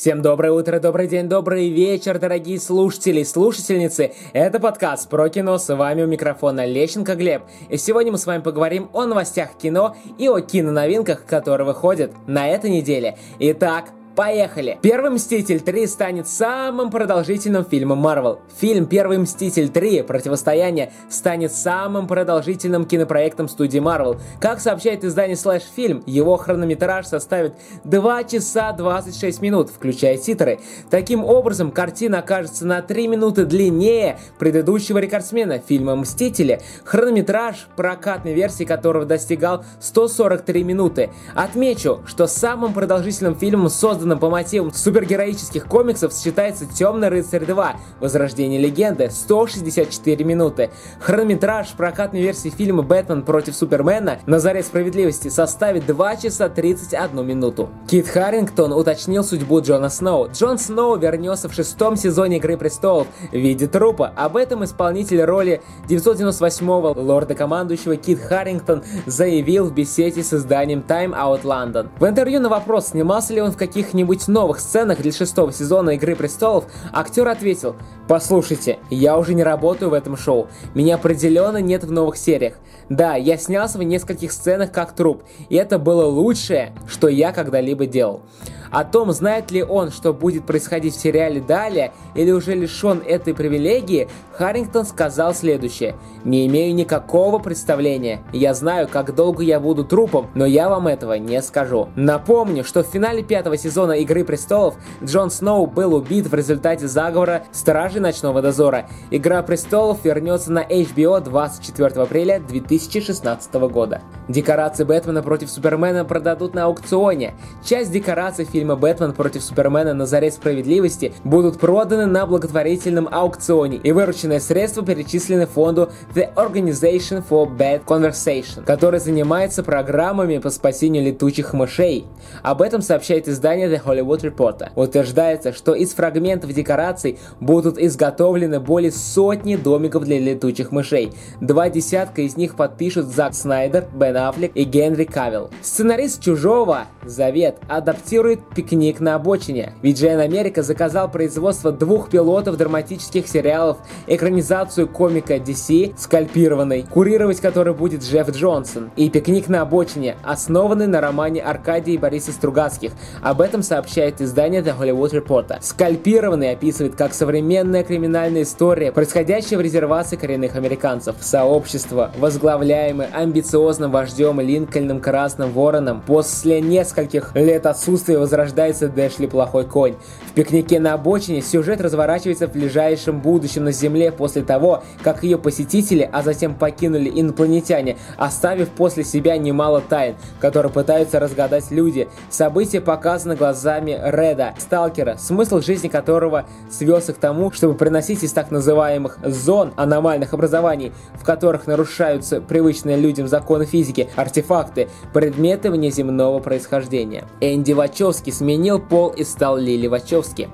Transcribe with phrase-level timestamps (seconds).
[0.00, 4.14] Всем доброе утро, добрый день, добрый вечер, дорогие слушатели и слушательницы.
[4.32, 7.42] Это подкаст про кино, с вами у микрофона Лещенко Глеб.
[7.68, 12.48] И сегодня мы с вами поговорим о новостях кино и о киноновинках, которые выходят на
[12.48, 13.18] этой неделе.
[13.40, 13.90] Итак,
[14.20, 14.78] Поехали!
[14.82, 18.40] Первый Мститель 3 станет самым продолжительным фильмом Marvel.
[18.58, 24.20] Фильм Первый Мститель 3 Противостояние станет самым продолжительным кинопроектом студии Marvel.
[24.38, 30.60] Как сообщает издание Slash Film, его хронометраж составит 2 часа 26 минут, включая титры.
[30.90, 38.64] Таким образом, картина окажется на 3 минуты длиннее предыдущего рекордсмена фильма Мстители, хронометраж прокатной версии
[38.64, 41.08] которого достигал 143 минуты.
[41.34, 47.76] Отмечу, что самым продолжительным фильмом создан созданном по мотивам супергероических комиксов, считается «Темный рыцарь 2.
[48.00, 50.70] Возрождение легенды» 164 минуты.
[51.00, 57.68] Хронометраж прокатной версии фильма «Бэтмен против Супермена» на заре справедливости составит 2 часа 31 минуту.
[57.88, 60.28] Кит Харрингтон уточнил судьбу Джона Сноу.
[60.32, 64.12] Джон Сноу вернется в шестом сезоне «Игры престолов» в виде трупа.
[64.16, 71.42] Об этом исполнитель роли 998-го лорда-командующего Кит Харрингтон заявил в беседе с изданием Time Out
[71.42, 71.88] London.
[71.98, 75.90] В интервью на вопрос, снимался ли он в каких каких-нибудь новых сценах для шестого сезона
[75.90, 77.74] «Игры престолов», актер ответил
[78.06, 80.46] «Послушайте, я уже не работаю в этом шоу.
[80.74, 82.54] Меня определенно нет в новых сериях.
[82.88, 87.86] Да, я снялся в нескольких сценах как труп, и это было лучшее, что я когда-либо
[87.86, 88.22] делал».
[88.70, 93.34] О том, знает ли он, что будет происходить в сериале далее, или уже лишен этой
[93.34, 95.96] привилегии, Харрингтон сказал следующее.
[96.24, 98.22] «Не имею никакого представления.
[98.32, 101.88] Я знаю, как долго я буду трупом, но я вам этого не скажу».
[101.96, 107.44] Напомню, что в финале пятого сезона «Игры престолов» Джон Сноу был убит в результате заговора
[107.52, 108.88] Стражей Ночного Дозора.
[109.10, 114.02] «Игра престолов» вернется на HBO 24 апреля 2016 года.
[114.28, 117.34] Декорации Бэтмена против Супермена продадут на аукционе.
[117.64, 119.94] Часть декораций фильма фильма «Бэтмен против Супермена.
[119.94, 127.24] На заре справедливости» будут проданы на благотворительном аукционе, и вырученные средства перечислены фонду The Organization
[127.26, 132.04] for Bad Conversation, который занимается программами по спасению летучих мышей.
[132.42, 134.68] Об этом сообщает издание The Hollywood Reporter.
[134.76, 141.12] Утверждается, что из фрагментов декораций будут изготовлены более сотни домиков для летучих мышей.
[141.40, 145.48] Два десятка из них подпишут Зак Снайдер, Бен Аффлек и Генри Кавилл.
[145.62, 149.74] Сценарист «Чужого» Завет адаптирует «Пикник на обочине».
[149.82, 153.78] VGN Америка заказал производство двух пилотов драматических сериалов,
[154.08, 161.00] экранизацию комика DC «Скальпированный», курировать который будет Джефф Джонсон, и «Пикник на обочине», основанный на
[161.00, 162.90] романе Аркадия и Бориса Стругацких.
[163.22, 165.58] Об этом сообщает издание The Hollywood Reporter.
[165.60, 171.16] «Скальпированный» описывает как современная криминальная история, происходящая в резервации коренных американцев.
[171.20, 179.64] Сообщество, возглавляемое амбициозным вождем Линкольном Красным Вороном, после нескольких лет отсутствия возрождения рождается Дэшли Плохой
[179.64, 179.94] Конь.
[180.26, 185.38] В пикнике на обочине сюжет разворачивается в ближайшем будущем на Земле после того, как ее
[185.38, 192.08] посетители, а затем покинули инопланетяне, оставив после себя немало тайн, которые пытаются разгадать люди.
[192.30, 198.32] События показаны глазами Реда, сталкера, смысл жизни которого свез их к тому, чтобы приносить из
[198.32, 206.38] так называемых зон аномальных образований, в которых нарушаются привычные людям законы физики, артефакты, предметы внеземного
[206.38, 207.24] происхождения.
[207.40, 210.48] Энди Вачовски сменил пол и стал Лили Вачовски.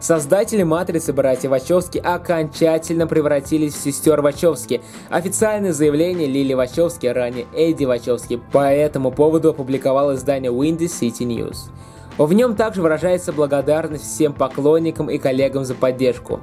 [0.00, 4.82] Создатели «Матрицы» братья Вачовски окончательно превратились в сестер Вачовски.
[5.08, 11.70] Официальное заявление Лили Вачовски, ранее Эдди Вачовски, по этому поводу опубликовал издание Windy City News.
[12.18, 16.40] В нем также выражается благодарность всем поклонникам и коллегам за поддержку.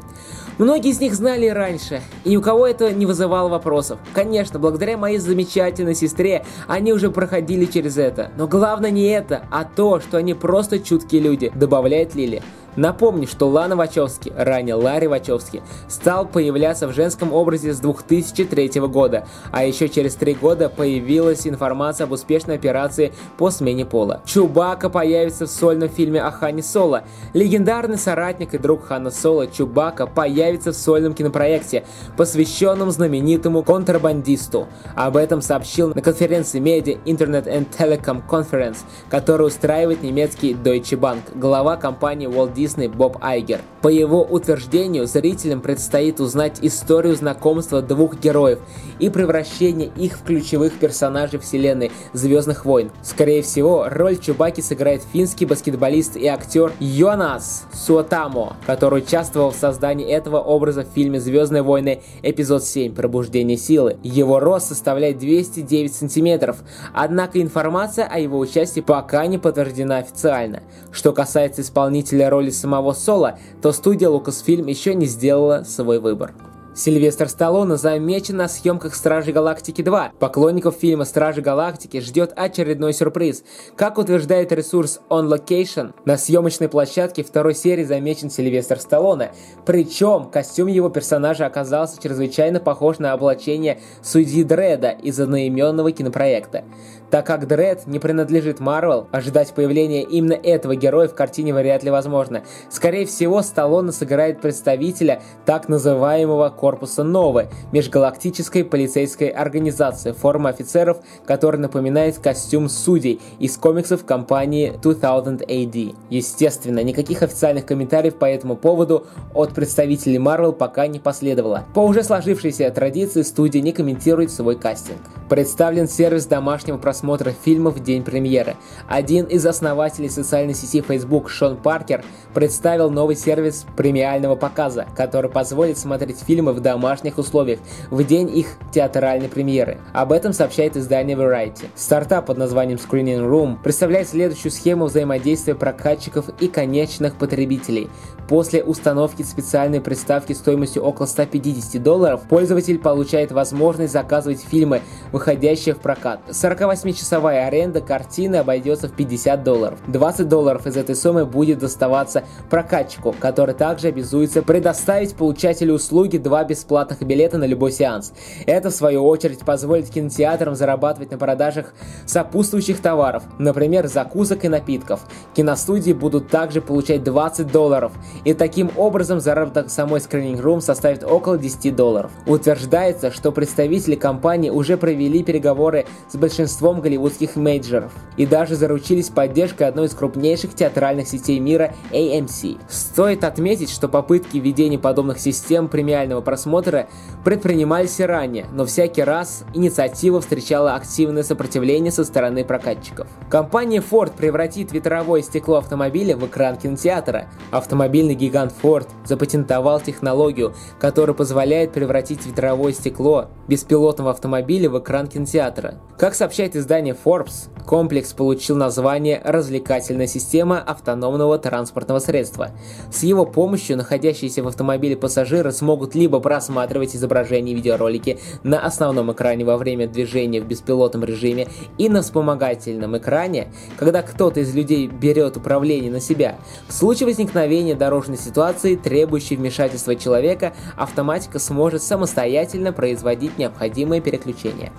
[0.58, 4.00] Многие из них знали раньше, и ни у кого это не вызывало вопросов.
[4.14, 8.32] Конечно, благодаря моей замечательной сестре они уже проходили через это.
[8.38, 12.44] Но главное не это, а то, что они просто чуткие люди, добавляет Лили.
[12.78, 19.28] Напомню, что Лана Вачовски, ранее Ларри Вачовски, стал появляться в женском образе с 2003 года,
[19.52, 24.22] а еще через три года появилась информация об успешной операции по смене пола.
[24.26, 27.04] Чубака появится в сольном фильме о Хане Соло.
[27.34, 31.84] Легендарный соратник и друг Хана Соло Чубака появится в сольном кинопроекте,
[32.16, 34.68] посвященном знаменитому контрабандисту.
[34.96, 38.78] Об этом сообщил на конференции Media Internet and Telecom Conference,
[39.10, 43.62] которую устраивает немецкий Deutsche Bank, глава компании Walt Disney Дисней Боб Айгер.
[43.82, 48.60] По его утверждению, зрителям предстоит узнать историю знакомства двух героев
[49.00, 52.92] и превращения их в ключевых персонажей вселенной Звездных войн.
[53.02, 60.08] Скорее всего, роль Чубаки сыграет финский баскетболист и актер Йонас Суотамо, который участвовал в создании
[60.08, 62.04] этого образа в фильме «Звездные войны.
[62.22, 62.94] Эпизод 7.
[62.94, 63.98] Пробуждение силы».
[64.04, 66.58] Его рост составляет 209 сантиметров,
[66.94, 70.62] однако информация о его участии пока не подтверждена официально.
[70.92, 76.34] Что касается исполнителя роли самого Соло, то студия Lucasfilm еще не сделала свой выбор.
[76.74, 80.12] Сильвестр Сталлоне замечен на съемках «Стражи Галактики 2».
[80.18, 83.44] Поклонников фильма «Стражи Галактики» ждет очередной сюрприз.
[83.76, 89.34] Как утверждает ресурс On Location, на съемочной площадке второй серии замечен Сильвестр Сталлоне.
[89.66, 96.64] Причем костюм его персонажа оказался чрезвычайно похож на облачение судьи Дреда из одноименного кинопроекта.
[97.12, 101.92] Так как Дред не принадлежит Марвел, ожидать появления именно этого героя в картине вряд ли
[101.92, 102.44] возможно.
[102.70, 111.60] Скорее всего, Сталлоне сыграет представителя так называемого корпуса Новы, межгалактической полицейской организации, форма офицеров, которая
[111.60, 115.96] напоминает костюм судей из комиксов компании 2000 AD.
[116.12, 121.66] Естественно, никаких официальных комментариев по этому поводу от представителей Marvel пока не последовало.
[121.74, 125.00] По уже сложившейся традиции студия не комментирует свой кастинг.
[125.30, 128.56] Представлен сервис домашнего просмотра фильмов в день премьеры.
[128.88, 132.04] Один из основателей социальной сети Facebook, Шон Паркер,
[132.36, 137.60] представил новый сервис премиального показа, который позволит смотреть фильмы в домашних условиях
[137.90, 139.80] в день их театральной премьеры.
[139.94, 141.66] Об этом сообщает издание Variety.
[141.76, 147.90] Стартап под названием Screening Room представляет следующую схему взаимодействия прокатчиков и конечных потребителей.
[148.28, 154.82] После установки специальной приставки стоимостью около 150 долларов, пользователь получает возможность заказывать фильмы,
[155.12, 156.22] выходящие в прокат.
[156.30, 159.80] 48-часовая аренда картины обойдется в 50 долларов.
[159.88, 167.02] 20 долларов из этой суммы будет доставаться прокатчику, который также обязуется предоставить получателю услуги бесплатных
[167.04, 168.14] билета на любой сеанс.
[168.46, 171.74] Это, в свою очередь, позволит кинотеатрам зарабатывать на продажах
[172.06, 175.02] сопутствующих товаров, например, закусок и напитков.
[175.34, 177.92] Киностудии будут также получать 20 долларов,
[178.26, 182.12] и таким образом заработок самой Screening Room составит около 10 долларов.
[182.26, 189.64] Утверждается, что представители компании уже провели переговоры с большинством голливудских мейджеров и даже заручились поддержкой
[189.64, 192.60] одной из крупнейших театральных сетей мира AMC.
[192.70, 196.88] Стоит отметить, что попытки введения подобных систем премиального просмотра
[197.26, 203.06] предпринимались и ранее, но всякий раз инициатива встречала активное сопротивление со стороны прокатчиков.
[203.30, 207.28] Компания Ford превратит ветровое стекло автомобиля в экран кинотеатра.
[207.52, 215.82] Автомобильный гигант Ford запатентовал технологию, которая позволяет превратить ветровое стекло беспилотного автомобиля в экран кинотеатра.
[215.98, 222.52] Как сообщает издание Forbes, комплекс получил название «Развлекательная система автономного транспортного средства».
[222.90, 229.12] С его помощью находящиеся в автомобиле пассажиры смогут либо просматривать изображения и видеоролики на основном
[229.12, 231.48] экране во время движения в беспилотном режиме
[231.78, 236.38] и на вспомогательном экране, когда кто-то из людей берет управление на себя.
[236.68, 244.72] В случае возникновения дорожной ситуации, требующей вмешательства человека, автоматика сможет самостоятельно производить необходимые переключения.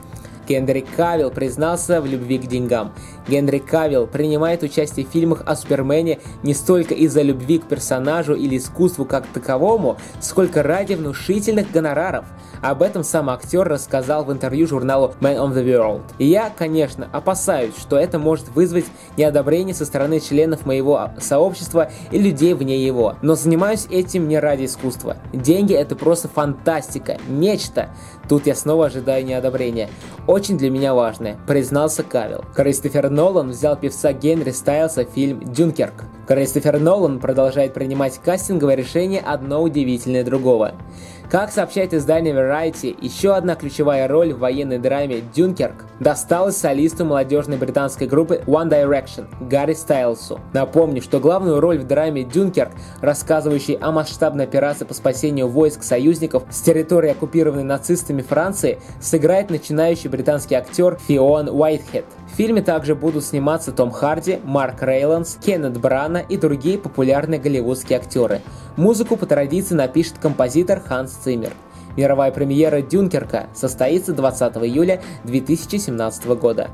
[0.49, 2.93] Генри Кавилл признался в любви к деньгам.
[3.29, 8.57] Генри Кавилл принимает участие в фильмах о Супермене не столько из-за любви к персонажу или
[8.57, 12.25] искусству как таковому, сколько ради внушительных гонораров.
[12.63, 16.03] Об этом сам актер рассказал в интервью журналу Man of the World.
[16.19, 18.85] И я, конечно, опасаюсь, что это может вызвать
[19.17, 23.17] неодобрение со стороны членов моего сообщества и людей вне его.
[23.23, 25.17] Но занимаюсь этим не ради искусства.
[25.33, 27.89] Деньги это просто фантастика, нечто.
[28.29, 29.89] Тут я снова ожидаю неодобрения.
[30.33, 32.43] Очень для меня важное, признался Кавилл.
[32.57, 36.07] Кристофер Нолан взял певца Генри Стайлса в фильм «Дюнкерк».
[36.33, 40.73] Кристофер Нолан продолжает принимать кастинговое решение одно удивительное другого.
[41.31, 47.57] Как сообщает издание Variety, еще одна ключевая роль в военной драме «Дюнкерк» досталась солисту молодежной
[47.57, 50.41] британской группы One Direction Гарри Стайлсу.
[50.53, 56.45] Напомню, что главную роль в драме «Дюнкерк», рассказывающей о масштабной операции по спасению войск союзников
[56.51, 62.05] с территории, оккупированной нацистами Франции, сыграет начинающий британский актер Фион Уайтхед.
[62.31, 67.99] В фильме также будут сниматься Том Харди, Марк Рейландс, Кеннет Брана и другие популярные голливудские
[67.99, 68.41] актеры.
[68.77, 71.53] Музыку по традиции напишет композитор Ханс Циммер.
[71.97, 76.71] Мировая премьера «Дюнкерка» состоится 20 июля 2017 года.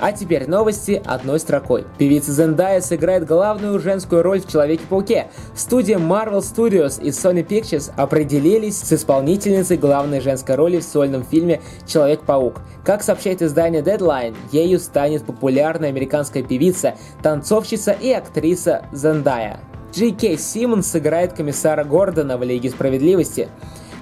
[0.00, 1.84] А теперь новости одной строкой.
[1.98, 5.26] Певица Зендая сыграет главную женскую роль в Человеке-пауке.
[5.54, 11.60] Студия Marvel Studios и Sony Pictures определились с исполнительницей главной женской роли в сольном фильме
[11.86, 12.62] Человек-паук.
[12.82, 19.60] Как сообщает издание Deadline, ею станет популярная американская певица, танцовщица и актриса Зендая.
[19.92, 23.48] Джей Кей Симмонс сыграет комиссара Гордона в Лиге Справедливости.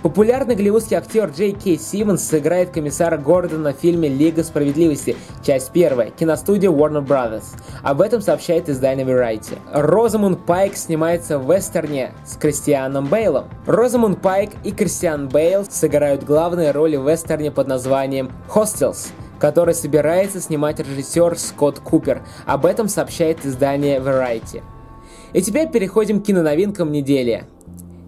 [0.03, 6.11] Популярный голливудский актер Джей Кей Симмонс сыграет комиссара Гордона в фильме «Лига справедливости», часть первая,
[6.11, 7.47] киностудия Warner Brothers.
[7.83, 9.59] Об этом сообщает издание Variety.
[9.73, 13.47] Розамунд Пайк снимается в вестерне с Кристианом Бейлом.
[13.67, 19.09] Розамунд Пайк и Кристиан Бейл сыграют главные роли в вестерне под названием «Hostels»,
[19.41, 22.23] который собирается снимать режиссер Скотт Купер.
[22.47, 24.63] Об этом сообщает издание Variety.
[25.33, 27.45] И теперь переходим к киноновинкам недели.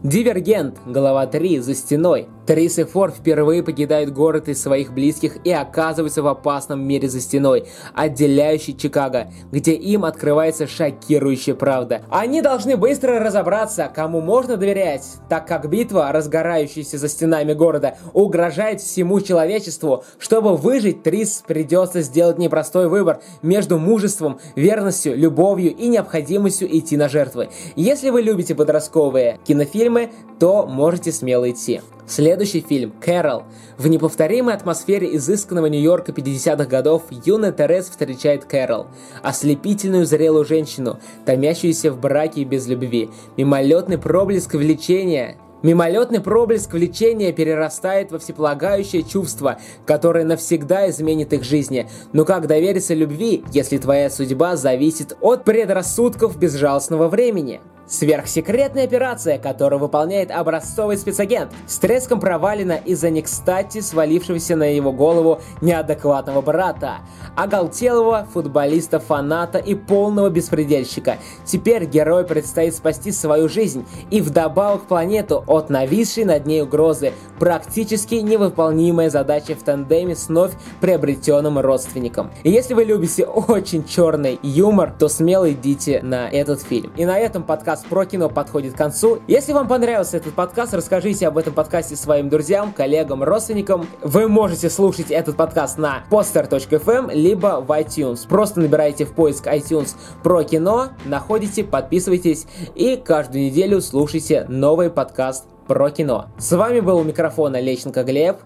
[0.02, 2.26] Дивергент, глава 3, за стеной.
[2.50, 7.21] Трис и Фор впервые покидают город из своих близких и оказываются в опасном мире за
[7.21, 12.02] стеной, отделяющей Чикаго, где им открывается шокирующая правда.
[12.11, 18.80] Они должны быстро разобраться, кому можно доверять, так как битва, разгорающаяся за стенами города, угрожает
[18.80, 20.02] всему человечеству.
[20.19, 27.09] Чтобы выжить, Трис придется сделать непростой выбор между мужеством, верностью, любовью и необходимостью идти на
[27.09, 27.50] жертвы.
[27.76, 31.80] Если вы любите подростковые кинофильмы, то можете смело идти.
[32.11, 33.45] Следующий фильм «Кэрол».
[33.79, 38.88] В неповторимой атмосфере изысканного Нью-Йорка 50-х годов юная Терез встречает Кэрол,
[39.23, 48.12] ослепительную зрелую женщину, томящуюся в браке без любви, мимолетный проблеск влечения– Мимолетный проблеск влечения перерастает
[48.12, 51.87] во всеполагающее чувство, которое навсегда изменит их жизни.
[52.14, 57.61] Но как довериться любви, если твоя судьба зависит от предрассудков безжалостного времени?
[57.90, 65.40] Сверхсекретная операция, которую выполняет образцовый спецагент, с треском провалена из-за некстати свалившегося на его голову
[65.61, 66.99] неадекватного брата,
[67.37, 71.17] оголтелого футболиста-фаната и полного беспредельщика.
[71.45, 78.14] Теперь герою предстоит спасти свою жизнь и вдобавок планету от нависшей над ней угрозы, практически
[78.14, 82.30] невыполнимая задача в тандеме с вновь приобретенным родственником.
[82.45, 86.92] И если вы любите очень черный юмор, то смело идите на этот фильм.
[86.97, 89.19] И на этом подкаст про кино подходит к концу.
[89.26, 93.87] Если вам понравился этот подкаст, расскажите об этом подкасте своим друзьям, коллегам, родственникам.
[94.02, 98.28] Вы можете слушать этот подкаст на poster.fm, либо в iTunes.
[98.28, 105.40] Просто набирайте в поиск iTunes про кино, находите, подписывайтесь и каждую неделю слушайте новый подкаст
[105.71, 106.27] про кино.
[106.37, 108.39] С вами был у микрофона Лещенко Глеб.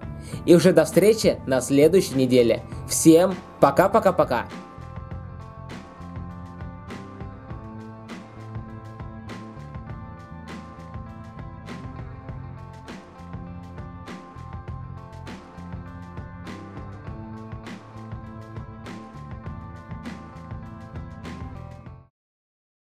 [0.44, 2.62] И уже до встречи на следующей неделе.
[2.86, 4.44] Всем пока-пока-пока.